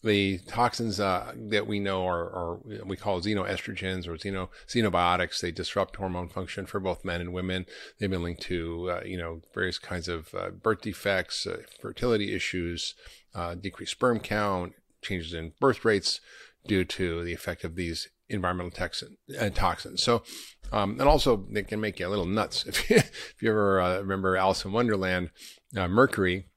the 0.03 0.38
toxins 0.48 1.00
uh, 1.00 1.34
that 1.36 1.65
we 1.65 1.79
know 1.79 2.05
are, 2.05 2.29
are, 2.29 2.60
we 2.86 2.96
call 2.96 3.20
xenoestrogens 3.20 4.08
or 4.08 4.13
xeno, 4.13 4.50
xenobiotics. 4.67 5.41
They 5.41 5.51
disrupt 5.51 5.96
hormone 5.96 6.29
function 6.29 6.67
for 6.67 6.79
both 6.79 7.03
men 7.03 7.22
and 7.22 7.34
women. 7.34 7.65
They've 7.98 8.10
been 8.10 8.22
linked 8.22 8.44
to 8.44 8.91
uh, 8.91 9.01
you 9.03 9.17
know 9.17 9.41
various 9.55 9.79
kinds 9.79 10.08
of 10.08 10.34
uh, 10.36 10.51
birth 10.51 10.82
defects, 10.82 11.48
uh, 11.48 11.63
fertility 11.82 12.36
issues, 12.36 12.94
uh, 13.34 13.55
decreased 13.55 13.94
sperm 13.94 14.20
count, 14.20 14.74
changes 15.01 15.34
in 15.34 15.53
birth 15.60 15.84
rates 15.84 16.22
due 16.67 16.86
to 16.86 17.24
the 17.24 17.34
effect 17.34 17.63
of 17.63 17.75
these 17.75 18.10
environmental 18.29 18.72
toxin, 18.72 19.17
uh, 19.39 19.50
toxins. 19.50 20.01
So, 20.01 20.24
um, 20.72 21.00
and 21.00 21.03
also 21.10 21.46
they 21.50 21.63
can 21.63 21.79
make 21.79 22.00
you 22.00 22.08
a 22.08 22.10
little 22.10 22.25
nuts. 22.25 22.65
If 22.67 22.89
you, 22.89 22.98
if 22.98 23.36
you 23.41 23.50
ever 23.50 24.01
remember 24.01 24.36
Alice 24.36 24.65
in 24.65 24.72
Wonderland, 24.72 25.32
Mercury 25.74 26.48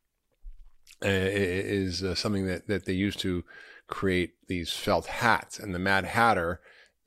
uh, 1.05 1.09
is 1.09 2.03
uh, 2.03 2.15
something 2.15 2.47
that, 2.47 2.67
that 2.67 2.85
they 2.85 2.93
used 2.93 3.21
to 3.21 3.45
create 3.87 4.33
these 4.49 4.73
felt 4.73 5.07
hats. 5.07 5.59
And 5.59 5.75
the 5.75 5.79
Mad 5.79 6.05
Hatter 6.05 6.61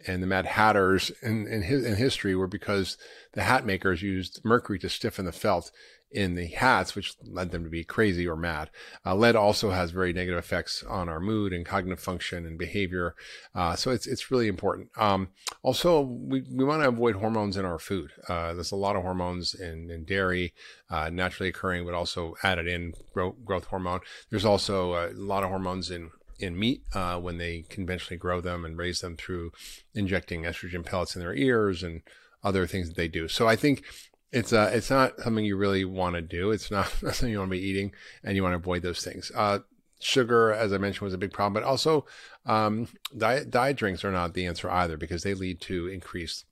and 0.08 0.24
the 0.24 0.28
Mad 0.28 0.46
Hatters 0.46 1.12
in, 1.22 1.48
in, 1.48 1.64
his, 1.64 1.84
in 1.86 1.96
history 1.96 2.36
were 2.36 2.48
because 2.48 2.98
the 3.34 3.44
hat 3.44 3.66
makers 3.66 4.02
used 4.02 4.42
mercury 4.44 4.80
to 4.80 4.90
stiffen 4.90 5.26
the 5.26 5.32
felt 5.32 5.72
in 6.12 6.36
the 6.36 6.48
hats, 6.48 6.96
which 6.96 7.16
led 7.24 7.52
them 7.52 7.64
to 7.64 7.70
be 7.70 7.84
crazy 7.84 8.28
or 8.28 8.36
mad. 8.36 8.70
Uh, 9.06 9.16
lead 9.16 9.36
also 9.36 9.72
has 9.72 9.92
very 9.92 10.14
negative 10.14 10.40
effects 10.40 10.84
on 10.84 11.08
our 11.08 11.20
mood 11.20 11.54
and 11.54 11.66
cognitive 11.66 12.00
function 12.00 12.46
and 12.46 12.58
behavior. 12.58 13.16
Uh, 13.56 13.76
so 13.76 13.92
it's 13.92 14.08
it's 14.08 14.30
really 14.32 14.48
important. 14.48 14.90
Um, 14.98 15.30
also, 15.64 16.02
we, 16.02 16.44
we 16.52 16.64
want 16.64 16.84
to 16.84 16.90
avoid 16.90 17.16
hormones 17.16 17.58
in 17.58 17.66
our 17.66 17.80
food. 17.80 18.12
Uh, 18.28 18.54
there's 18.54 18.72
a 18.72 18.76
lot 18.76 18.96
of 18.96 19.04
hormones 19.04 19.54
in, 19.54 19.90
in 19.90 20.04
dairy, 20.04 20.54
uh, 20.90 21.10
naturally 21.10 21.50
occurring, 21.50 21.86
but 21.86 21.94
also 21.94 22.36
added 22.44 22.68
in 22.68 22.94
growth, 23.14 23.36
growth 23.46 23.66
hormone. 23.66 24.02
There's 24.30 24.46
also 24.46 24.96
a 24.96 25.14
lot 25.14 25.44
of 25.44 25.50
hormones 25.50 25.90
in 25.90 26.12
in 26.40 26.58
meat 26.58 26.84
uh, 26.94 27.20
when 27.20 27.38
they 27.38 27.64
conventionally 27.70 28.18
grow 28.18 28.42
them 28.42 28.66
and 28.66 28.78
raise 28.78 29.00
them 29.02 29.16
through 29.16 29.52
injecting 29.94 30.44
estrogen 30.44 30.84
pellets 30.84 31.16
in 31.16 31.22
their 31.22 31.36
ears 31.36 31.84
and 31.84 32.02
other 32.44 32.66
things 32.66 32.88
that 32.88 32.98
they 32.98 33.08
do. 33.08 33.28
So 33.28 33.48
I 33.48 33.56
think 33.56 33.84
it's 34.32 34.54
uh, 34.54 34.72
it's 34.74 34.90
not 34.90 35.20
something 35.20 35.44
you 35.44 35.58
really 35.58 35.86
want 35.86 36.16
to 36.16 36.22
do. 36.22 36.52
It's 36.52 36.72
not, 36.72 36.88
something 37.00 37.30
you 37.30 37.40
want 37.40 37.52
to 37.52 37.58
be 37.58 37.66
eating, 37.66 37.94
and 38.24 38.36
you 38.36 38.44
want 38.44 38.54
to 38.54 38.58
avoid 38.58 38.82
those 38.82 39.04
things. 39.04 39.32
Uh, 39.36 39.60
sugar, 40.00 40.52
as 40.52 40.74
I 40.74 40.78
mentioned, 40.78 41.06
was 41.06 41.14
a 41.14 41.20
big 41.20 41.34
problem, 41.34 41.62
but 41.62 41.68
also 41.68 42.06
um, 42.46 42.88
diet 43.18 43.52
diet 43.52 43.78
drinks 43.78 44.04
are 44.04 44.12
not 44.12 44.34
the 44.34 44.46
answer 44.46 44.70
either 44.70 44.98
because 44.98 45.24
they 45.24 45.34
lead 45.34 45.62
to 45.62 45.88
increased 45.88 46.46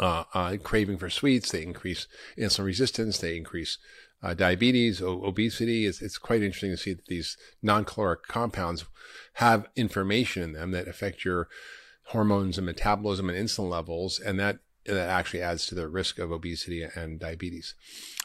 uh, 0.00 0.24
uh, 0.34 0.56
craving 0.62 0.98
for 0.98 1.10
sweets. 1.10 1.50
They 1.50 1.62
increase 1.62 2.06
insulin 2.38 2.66
resistance. 2.66 3.18
They 3.18 3.36
increase 3.36 3.78
uh, 4.22 4.34
diabetes, 4.34 5.02
o- 5.02 5.24
obesity. 5.24 5.86
It's, 5.86 6.00
it's 6.00 6.18
quite 6.18 6.42
interesting 6.42 6.70
to 6.70 6.76
see 6.76 6.92
that 6.92 7.06
these 7.06 7.36
non-caloric 7.62 8.24
compounds 8.24 8.84
have 9.34 9.68
information 9.76 10.42
in 10.42 10.52
them 10.52 10.70
that 10.72 10.88
affect 10.88 11.24
your 11.24 11.48
hormones 12.06 12.58
and 12.58 12.66
metabolism 12.66 13.28
and 13.28 13.38
insulin 13.38 13.70
levels, 13.70 14.18
and 14.18 14.38
that 14.40 14.58
that 14.94 15.08
actually 15.08 15.42
adds 15.42 15.66
to 15.66 15.74
the 15.74 15.88
risk 15.88 16.18
of 16.18 16.32
obesity 16.32 16.82
and 16.82 17.20
diabetes. 17.20 17.74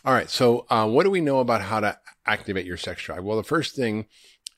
All 0.05 0.13
right. 0.13 0.29
So, 0.29 0.65
uh, 0.69 0.87
what 0.87 1.03
do 1.03 1.11
we 1.11 1.21
know 1.21 1.39
about 1.39 1.61
how 1.61 1.79
to 1.79 1.97
activate 2.25 2.65
your 2.65 2.77
sex 2.77 3.03
drive? 3.03 3.23
Well, 3.23 3.37
the 3.37 3.43
first 3.43 3.75
thing 3.75 4.05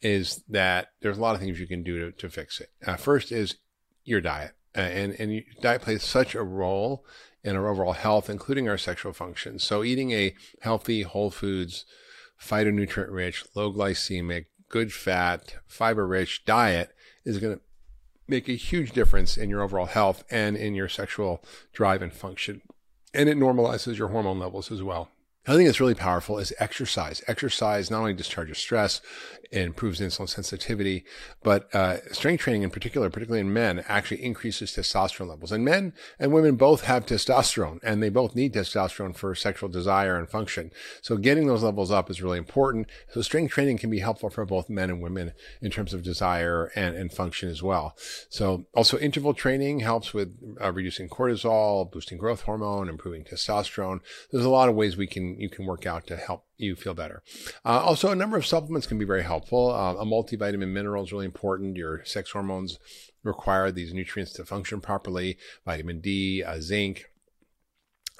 is 0.02 0.44
that 0.50 0.90
there's 1.02 1.18
a 1.18 1.22
lot 1.22 1.36
of 1.36 1.42
things 1.42 1.60
you 1.60 1.68
can 1.68 1.84
do 1.84 2.12
to, 2.12 2.18
to 2.18 2.30
fix 2.30 2.60
it. 2.62 2.70
Uh, 2.86 2.96
first 2.96 3.32
is 3.32 3.56
your 4.04 4.22
diet. 4.22 4.54
Uh, 4.76 4.82
and, 4.82 5.14
and 5.20 5.44
diet 5.62 5.82
plays 5.82 6.04
such 6.04 6.36
a 6.36 6.44
role 6.44 7.06
in 7.44 7.56
our 7.56 7.68
overall 7.68 7.94
health, 7.94 8.30
including 8.30 8.68
our 8.68 8.78
sexual 8.78 9.14
function. 9.14 9.60
So, 9.60 9.84
eating 9.84 10.12
a 10.12 10.36
healthy, 10.62 11.04
whole 11.04 11.32
foods, 11.32 11.86
phytonutrient 12.42 13.12
rich, 13.12 13.46
low 13.56 13.72
glycemic, 13.72 14.46
good 14.70 14.92
fat, 14.92 15.56
fiber 15.68 16.06
rich 16.08 16.44
diet 16.46 16.90
is 17.24 17.40
going 17.40 17.56
to 17.56 17.62
make 18.28 18.50
a 18.50 18.54
huge 18.54 18.92
difference 18.92 19.38
in 19.38 19.50
your 19.50 19.62
overall 19.62 19.86
health 19.86 20.24
and 20.30 20.58
in 20.58 20.76
your 20.76 20.90
sexual 20.90 21.44
drive 21.74 22.02
and 22.02 22.14
function. 22.14 22.62
And 23.14 23.30
it 23.30 23.38
normalizes 23.38 23.98
your 23.98 24.10
hormone 24.10 24.40
levels 24.40 24.72
as 24.72 24.84
well. 24.84 25.10
I 25.48 25.56
thing 25.56 25.66
that's 25.66 25.80
really 25.80 25.94
powerful 25.94 26.40
is 26.40 26.54
exercise. 26.60 27.22
Exercise 27.28 27.92
not 27.92 28.00
only 28.00 28.14
discharges 28.14 28.58
stress, 28.58 29.02
it 29.52 29.62
improves 29.62 30.00
insulin 30.00 30.28
sensitivity, 30.28 31.06
but 31.44 31.74
uh, 31.74 31.98
strength 32.12 32.42
training 32.42 32.64
in 32.64 32.72
particular, 32.72 33.10
particularly 33.10 33.42
in 33.42 33.54
men, 33.54 33.84
actually 33.88 34.24
increases 34.24 34.72
testosterone 34.72 35.30
levels. 35.30 35.52
And 35.52 35.64
men 35.64 35.94
and 36.20 36.34
women 36.34 36.56
both 36.56 36.86
have 36.86 37.06
testosterone, 37.06 37.80
and 37.84 38.02
they 38.02 38.10
both 38.10 38.36
need 38.36 38.54
testosterone 38.54 39.16
for 39.16 39.36
sexual 39.36 39.70
desire 39.70 40.18
and 40.18 40.28
function. 40.28 40.72
So 41.02 41.18
getting 41.18 41.48
those 41.48 41.64
levels 41.64 41.92
up 41.92 42.10
is 42.10 42.22
really 42.22 42.38
important. 42.40 42.88
So 43.12 43.22
strength 43.22 43.52
training 43.52 43.78
can 43.78 43.90
be 43.90 44.00
helpful 44.00 44.30
for 44.30 44.46
both 44.46 44.70
men 44.70 44.90
and 44.90 45.02
women 45.02 45.34
in 45.62 45.72
terms 45.72 45.94
of 45.94 46.04
desire 46.04 46.72
and, 46.76 46.96
and 46.96 47.12
function 47.12 47.50
as 47.50 47.62
well. 47.62 47.96
So 48.30 48.66
also 48.74 48.98
interval 48.98 49.34
training 49.34 49.82
helps 49.82 50.14
with 50.14 50.36
uh, 50.62 50.72
reducing 50.72 51.08
cortisol, 51.08 51.92
boosting 51.92 52.18
growth 52.18 52.42
hormone, 52.42 52.90
improving 52.90 53.24
testosterone. 53.24 54.00
There's 54.32 54.46
a 54.46 54.50
lot 54.50 54.70
of 54.70 54.76
ways 54.76 54.98
we 54.98 55.08
can 55.08 55.35
you 55.40 55.50
can 55.50 55.66
work 55.66 55.86
out 55.86 56.08
to 56.08 56.18
help 56.18 56.46
you 56.58 56.76
feel 56.76 56.94
better. 56.94 57.24
Uh, 57.64 57.82
also, 57.84 58.12
a 58.12 58.16
number 58.16 58.38
of 58.38 58.46
supplements 58.46 58.88
can 58.88 58.98
be 58.98 59.06
very 59.06 59.24
helpful. 59.24 59.72
Uh, 59.72 59.96
a 59.96 60.06
multivitamin 60.06 60.70
mineral 60.70 61.04
is 61.04 61.12
really 61.12 61.26
important. 61.26 61.78
Your 61.78 62.04
sex 62.06 62.32
hormones 62.32 62.80
require 63.24 63.72
these 63.72 63.94
nutrients 63.94 64.34
to 64.34 64.46
function 64.46 64.82
properly. 64.82 65.38
Vitamin 65.66 66.00
D, 66.02 66.44
uh, 66.44 66.60
zinc, 66.60 67.06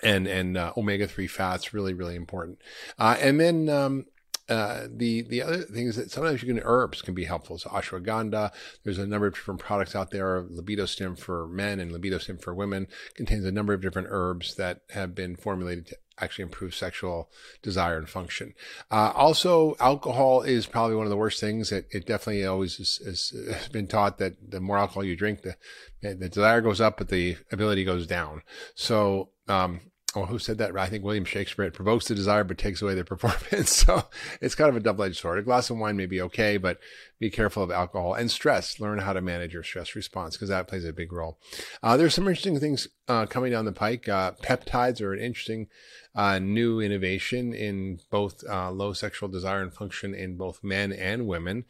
and 0.04 0.28
and 0.28 0.58
uh, 0.58 0.74
omega 0.78 1.08
three 1.08 1.28
fats 1.28 1.74
really 1.74 1.94
really 1.94 2.16
important. 2.16 2.60
Uh, 2.98 3.16
and 3.20 3.40
then 3.40 3.70
um, 3.70 4.06
uh, 4.48 4.88
the 4.90 5.24
the 5.24 5.42
other 5.42 5.60
thing 5.60 5.88
is 5.88 5.96
that 5.96 6.12
sometimes 6.12 6.44
you 6.44 6.54
can 6.54 6.62
herbs 6.64 7.02
can 7.02 7.14
be 7.14 7.26
helpful. 7.26 7.58
So 7.58 7.70
ashwagandha, 7.70 8.52
there's 8.84 9.00
a 9.00 9.08
number 9.08 9.28
of 9.28 9.34
different 9.34 9.60
products 9.60 9.96
out 9.96 10.12
there. 10.12 10.46
Libido 10.50 10.86
stim 10.86 11.16
for 11.16 11.48
men 11.48 11.80
and 11.80 11.92
libido 11.92 12.20
stim 12.20 12.38
for 12.38 12.54
women 12.54 12.88
contains 13.16 13.46
a 13.46 13.52
number 13.52 13.74
of 13.74 13.82
different 13.82 14.10
herbs 14.12 14.56
that 14.56 14.82
have 14.92 15.16
been 15.16 15.36
formulated 15.36 15.88
to 15.88 15.98
actually 16.20 16.44
improve 16.44 16.74
sexual 16.74 17.30
desire 17.62 17.98
and 17.98 18.10
function. 18.10 18.54
Uh, 18.90 19.12
also, 19.16 19.76
alcohol 19.80 20.42
is 20.42 20.66
probably 20.66 20.96
one 20.96 21.06
of 21.06 21.10
the 21.10 21.18
worst 21.18 21.40
things. 21.40 21.72
It, 21.72 21.88
it 21.92 22.06
definitely 22.06 22.46
always 22.46 22.78
has 23.06 23.70
been 23.72 23.88
taught 23.88 24.18
that 24.20 24.34
the 24.52 24.62
more 24.62 24.78
alcohol 24.78 25.04
you 25.04 25.16
drink, 25.16 25.42
the, 25.42 25.56
the 26.02 26.30
desire 26.30 26.62
goes 26.62 26.80
up, 26.80 26.98
but 26.98 27.10
the 27.10 27.38
ability 27.52 27.84
goes 27.84 28.08
down. 28.08 28.44
So, 28.76 29.30
um, 29.48 29.82
oh, 30.16 30.26
who 30.26 30.40
said 30.40 30.58
that? 30.58 30.76
I 30.78 30.88
think 30.88 31.04
William 31.04 31.26
Shakespeare. 31.26 31.66
It 31.66 31.74
provokes 31.74 32.08
the 32.08 32.16
desire, 32.16 32.44
but 32.44 32.58
takes 32.58 32.82
away 32.82 32.96
the 32.96 33.04
performance. 33.04 33.36
So 33.86 34.06
it's 34.42 34.56
kind 34.56 34.70
of 34.70 34.76
a 34.76 34.80
double-edged 34.80 35.18
sword. 35.18 35.38
A 35.38 35.44
glass 35.44 35.70
of 35.70 35.78
wine 35.78 35.98
may 35.98 36.06
be 36.06 36.22
okay, 36.22 36.58
but 36.58 36.80
be 37.20 37.30
careful 37.30 37.62
of 37.62 37.72
alcohol 37.72 38.14
and 38.14 38.32
stress. 38.32 38.80
Learn 38.80 39.00
how 39.00 39.14
to 39.14 39.22
manage 39.22 39.54
your 39.54 39.64
stress 39.64 39.96
response 39.96 40.36
because 40.36 40.50
that 40.50 40.68
plays 40.68 40.86
a 40.86 40.94
big 40.94 41.12
role. 41.12 41.38
Uh, 41.84 41.98
there's 41.98 42.14
some 42.14 42.28
interesting 42.28 42.60
things 42.60 42.88
uh, 43.08 43.26
coming 43.26 43.52
down 43.52 43.66
the 43.66 43.72
pike. 43.72 44.08
Uh, 44.08 44.32
peptides 44.42 45.02
are 45.02 45.14
an 45.14 45.20
interesting 45.20 45.68
uh, 46.16 46.40
new 46.40 46.80
innovation 46.80 47.54
in 47.54 48.00
both 48.10 48.44
uh, 48.50 48.72
low 48.72 48.94
sexual 48.94 49.30
desire 49.30 49.62
and 49.62 49.74
function 49.74 50.16
in 50.16 50.38
both 50.38 50.64
men 50.64 50.92
and 50.92 51.28
women 51.28 51.66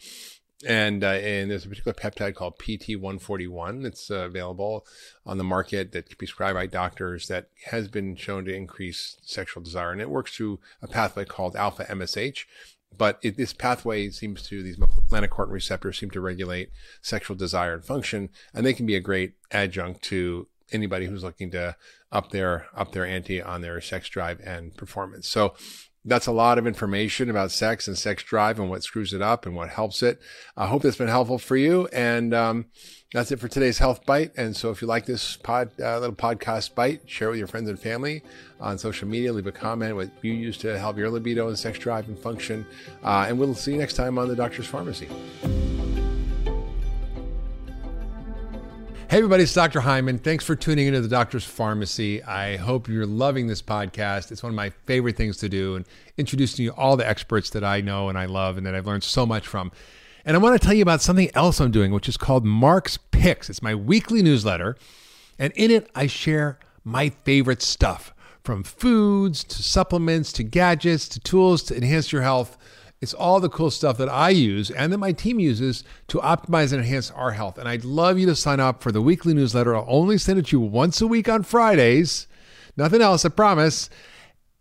and 0.65 1.03
uh, 1.03 1.07
and 1.07 1.51
there's 1.51 1.65
a 1.65 1.69
particular 1.69 1.93
peptide 1.93 2.35
called 2.35 2.57
PT141 2.59 3.83
that's 3.83 4.09
uh, 4.09 4.19
available 4.19 4.85
on 5.25 5.37
the 5.37 5.43
market 5.43 5.91
that 5.91 6.05
can 6.05 6.11
be 6.11 6.15
prescribed 6.15 6.55
by 6.55 6.65
doctors 6.65 7.27
that 7.27 7.49
has 7.65 7.87
been 7.87 8.15
shown 8.15 8.45
to 8.45 8.55
increase 8.55 9.17
sexual 9.21 9.61
desire, 9.63 9.91
and 9.91 10.01
it 10.01 10.09
works 10.09 10.35
through 10.35 10.59
a 10.81 10.87
pathway 10.87 11.25
called 11.25 11.55
alpha 11.55 11.85
MSH. 11.85 12.45
But 12.97 13.19
it, 13.21 13.35
this 13.35 13.51
pathway 13.51 14.09
seems 14.09 14.43
to 14.43 14.63
these 14.63 14.77
melanocortin 14.77 15.51
receptors 15.51 15.99
seem 15.99 16.11
to 16.11 16.21
regulate 16.21 16.69
sexual 17.01 17.35
desire 17.35 17.73
and 17.73 17.83
function, 17.83 18.29
and 18.53 18.65
they 18.65 18.73
can 18.73 18.85
be 18.85 18.95
a 18.95 19.01
great 19.01 19.33
adjunct 19.51 20.01
to 20.03 20.47
anybody 20.71 21.05
who's 21.05 21.23
looking 21.23 21.51
to 21.51 21.75
up 22.11 22.31
their 22.31 22.67
up 22.73 22.93
their 22.93 23.05
ante 23.05 23.41
on 23.41 23.61
their 23.61 23.81
sex 23.81 24.07
drive 24.07 24.39
and 24.39 24.75
performance. 24.77 25.27
So 25.27 25.55
that's 26.05 26.27
a 26.27 26.31
lot 26.31 26.57
of 26.57 26.67
information 26.67 27.29
about 27.29 27.51
sex 27.51 27.87
and 27.87 27.97
sex 27.97 28.23
drive 28.23 28.59
and 28.59 28.69
what 28.69 28.83
screws 28.83 29.11
it 29.11 29.21
up 29.21 29.45
and 29.45 29.55
what 29.55 29.69
helps 29.69 30.03
it. 30.03 30.21
I 30.55 30.67
hope 30.67 30.83
that's 30.83 30.97
been 30.97 31.07
helpful 31.07 31.39
for 31.39 31.57
you. 31.57 31.87
And 31.91 32.33
um, 32.33 32.67
that's 33.11 33.31
it 33.31 33.39
for 33.39 33.47
today's 33.47 33.79
health 33.79 34.05
bite. 34.05 34.31
And 34.37 34.55
so 34.55 34.69
if 34.69 34.81
you 34.81 34.87
like 34.87 35.05
this 35.05 35.35
pod, 35.37 35.71
uh, 35.79 35.99
little 35.99 36.15
podcast 36.15 36.75
bite, 36.75 37.09
share 37.09 37.29
it 37.29 37.31
with 37.31 37.39
your 37.39 37.47
friends 37.47 37.69
and 37.69 37.79
family 37.79 38.21
on 38.59 38.77
social 38.77 39.07
media. 39.07 39.33
Leave 39.33 39.47
a 39.47 39.51
comment 39.51 39.95
what 39.95 40.11
you 40.21 40.33
use 40.33 40.57
to 40.59 40.77
help 40.77 40.97
your 40.97 41.09
libido 41.09 41.47
and 41.47 41.57
sex 41.57 41.79
drive 41.79 42.07
and 42.07 42.19
function. 42.19 42.65
Uh, 43.03 43.25
and 43.27 43.39
we'll 43.39 43.55
see 43.55 43.71
you 43.71 43.77
next 43.77 43.95
time 43.95 44.19
on 44.19 44.27
the 44.27 44.35
Doctor's 44.35 44.67
Farmacy. 44.67 45.09
Hey, 49.15 49.19
everybody, 49.19 49.43
it's 49.43 49.53
Dr. 49.53 49.79
Hyman. 49.79 50.17
Thanks 50.17 50.43
for 50.43 50.57
tuning 50.57 50.87
into 50.87 50.99
the 50.99 51.07
Doctor's 51.07 51.45
Farmacy. 51.45 52.21
I 52.27 52.57
hope 52.57 52.89
you're 52.89 53.05
loving 53.05 53.47
this 53.47 53.61
podcast. 53.61 54.29
It's 54.29 54.43
one 54.43 54.49
of 54.49 54.57
my 54.57 54.71
favorite 54.71 55.15
things 55.15 55.37
to 55.37 55.47
do 55.47 55.77
and 55.77 55.85
introducing 56.17 56.65
you 56.65 56.71
all 56.71 56.97
the 56.97 57.07
experts 57.07 57.49
that 57.51 57.63
I 57.63 57.79
know 57.79 58.09
and 58.09 58.17
I 58.17 58.25
love 58.25 58.57
and 58.57 58.67
that 58.67 58.75
I've 58.75 58.85
learned 58.85 59.05
so 59.05 59.25
much 59.25 59.47
from. 59.47 59.71
And 60.25 60.35
I 60.35 60.39
want 60.41 60.59
to 60.59 60.65
tell 60.67 60.75
you 60.75 60.81
about 60.81 61.01
something 61.01 61.31
else 61.33 61.61
I'm 61.61 61.71
doing, 61.71 61.93
which 61.93 62.09
is 62.09 62.17
called 62.17 62.43
Mark's 62.43 62.97
Picks. 62.97 63.49
It's 63.49 63.61
my 63.61 63.73
weekly 63.73 64.21
newsletter. 64.21 64.75
And 65.39 65.53
in 65.53 65.71
it, 65.71 65.89
I 65.95 66.07
share 66.07 66.59
my 66.83 67.07
favorite 67.07 67.61
stuff 67.61 68.13
from 68.43 68.63
foods 68.63 69.45
to 69.45 69.63
supplements 69.63 70.33
to 70.33 70.43
gadgets 70.43 71.07
to 71.07 71.21
tools 71.21 71.63
to 71.63 71.77
enhance 71.77 72.11
your 72.11 72.23
health 72.23 72.57
it's 73.05 73.13
all 73.13 73.39
the 73.39 73.49
cool 73.49 73.69
stuff 73.69 73.99
that 73.99 74.09
I 74.09 74.31
use 74.31 74.71
and 74.71 74.91
that 74.91 74.97
my 74.97 75.11
team 75.11 75.39
uses 75.39 75.83
to 76.07 76.17
optimize 76.17 76.73
and 76.73 76.81
enhance 76.81 77.11
our 77.11 77.33
health. 77.33 77.59
And 77.59 77.69
I'd 77.69 77.85
love 77.85 78.17
you 78.17 78.25
to 78.25 78.35
sign 78.35 78.59
up 78.59 78.81
for 78.81 78.91
the 78.91 78.99
weekly 78.99 79.35
newsletter. 79.35 79.75
I'll 79.75 79.85
only 79.87 80.17
send 80.17 80.39
it 80.39 80.47
to 80.47 80.57
you 80.57 80.61
once 80.61 81.01
a 81.01 81.05
week 81.05 81.29
on 81.29 81.43
Fridays. 81.43 82.25
Nothing 82.75 83.03
else, 83.03 83.23
I 83.23 83.29
promise. 83.29 83.91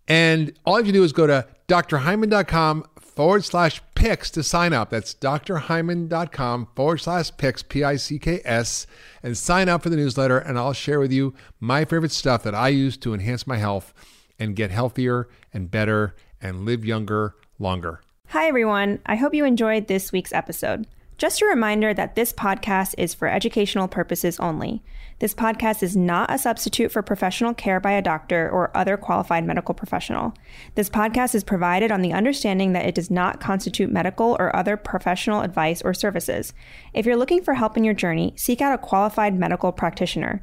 And 0.07 0.53
all 0.67 0.75
you 0.75 0.85
have 0.85 0.87
to 0.89 0.93
do 0.93 1.05
is 1.05 1.15
go 1.15 1.27
to 1.27 1.47
drhyman.com 1.69 2.85
forward 3.01 3.47
slash 3.47 3.81
picks 3.95 4.31
to 4.33 4.43
sign 4.43 4.75
up. 4.75 4.91
That's 4.91 5.15
drhyman.com 5.15 6.69
forward 6.77 6.99
slash 6.99 7.35
picks, 7.39 7.63
P 7.63 7.83
I 7.83 7.97
C 7.97 8.19
K 8.19 8.43
S, 8.45 8.87
and 9.23 9.39
sign 9.39 9.71
up 9.71 9.83
for 9.83 9.89
the 9.89 9.97
newsletter. 9.97 10.37
And 10.37 10.59
I'll 10.59 10.75
share 10.75 11.01
with 11.01 11.13
you 11.13 11.33
my 11.61 11.87
favorite 11.87 12.13
stuff 12.13 12.43
that 12.43 12.55
I 12.55 12.69
use 12.69 12.99
to 12.99 13.15
enhance 13.15 13.47
my 13.47 13.57
health 13.57 13.95
and 14.39 14.55
get 14.55 14.71
healthier 14.71 15.31
and 15.55 15.71
better 15.71 16.15
and 16.43 16.67
live 16.67 16.85
younger 16.85 17.37
longer. 17.59 18.03
Hi, 18.29 18.49
everyone. 18.49 18.99
I 19.07 19.15
hope 19.15 19.33
you 19.33 19.45
enjoyed 19.45 19.87
this 19.87 20.11
week's 20.11 20.33
episode. 20.33 20.89
Just 21.19 21.41
a 21.41 21.47
reminder 21.47 21.95
that 21.95 22.17
this 22.17 22.33
podcast 22.33 22.97
is 22.99 23.15
for 23.15 23.29
educational 23.29 23.87
purposes 23.87 24.41
only. 24.41 24.83
This 25.21 25.33
podcast 25.33 25.85
is 25.85 25.97
not 25.97 26.33
a 26.33 26.39
substitute 26.39 26.91
for 26.91 27.01
professional 27.01 27.55
care 27.55 27.79
by 27.79 27.93
a 27.93 28.03
doctor 28.03 28.51
or 28.51 28.77
other 28.77 28.97
qualified 28.97 29.45
medical 29.47 29.73
professional. 29.73 30.35
This 30.75 30.91
podcast 30.91 31.37
is 31.37 31.45
provided 31.45 31.93
on 31.93 32.03
the 32.03 32.13
understanding 32.13 32.73
that 32.73 32.85
it 32.85 32.97
does 32.97 33.13
not 33.13 33.41
constitute 33.41 33.93
medical 33.93 34.37
or 34.41 34.55
other 34.57 34.77
professional 34.77 35.43
advice 35.43 35.81
or 35.83 35.95
services. 35.95 36.53
If 36.93 37.07
you're 37.07 37.17
looking 37.17 37.45
for 37.45 37.55
help 37.55 37.77
in 37.77 37.85
your 37.85 37.95
journey, 37.95 38.33
seek 38.37 38.61
out 38.61 38.75
a 38.75 38.79
qualified 38.79 39.39
medical 39.39 39.71
practitioner. 39.71 40.43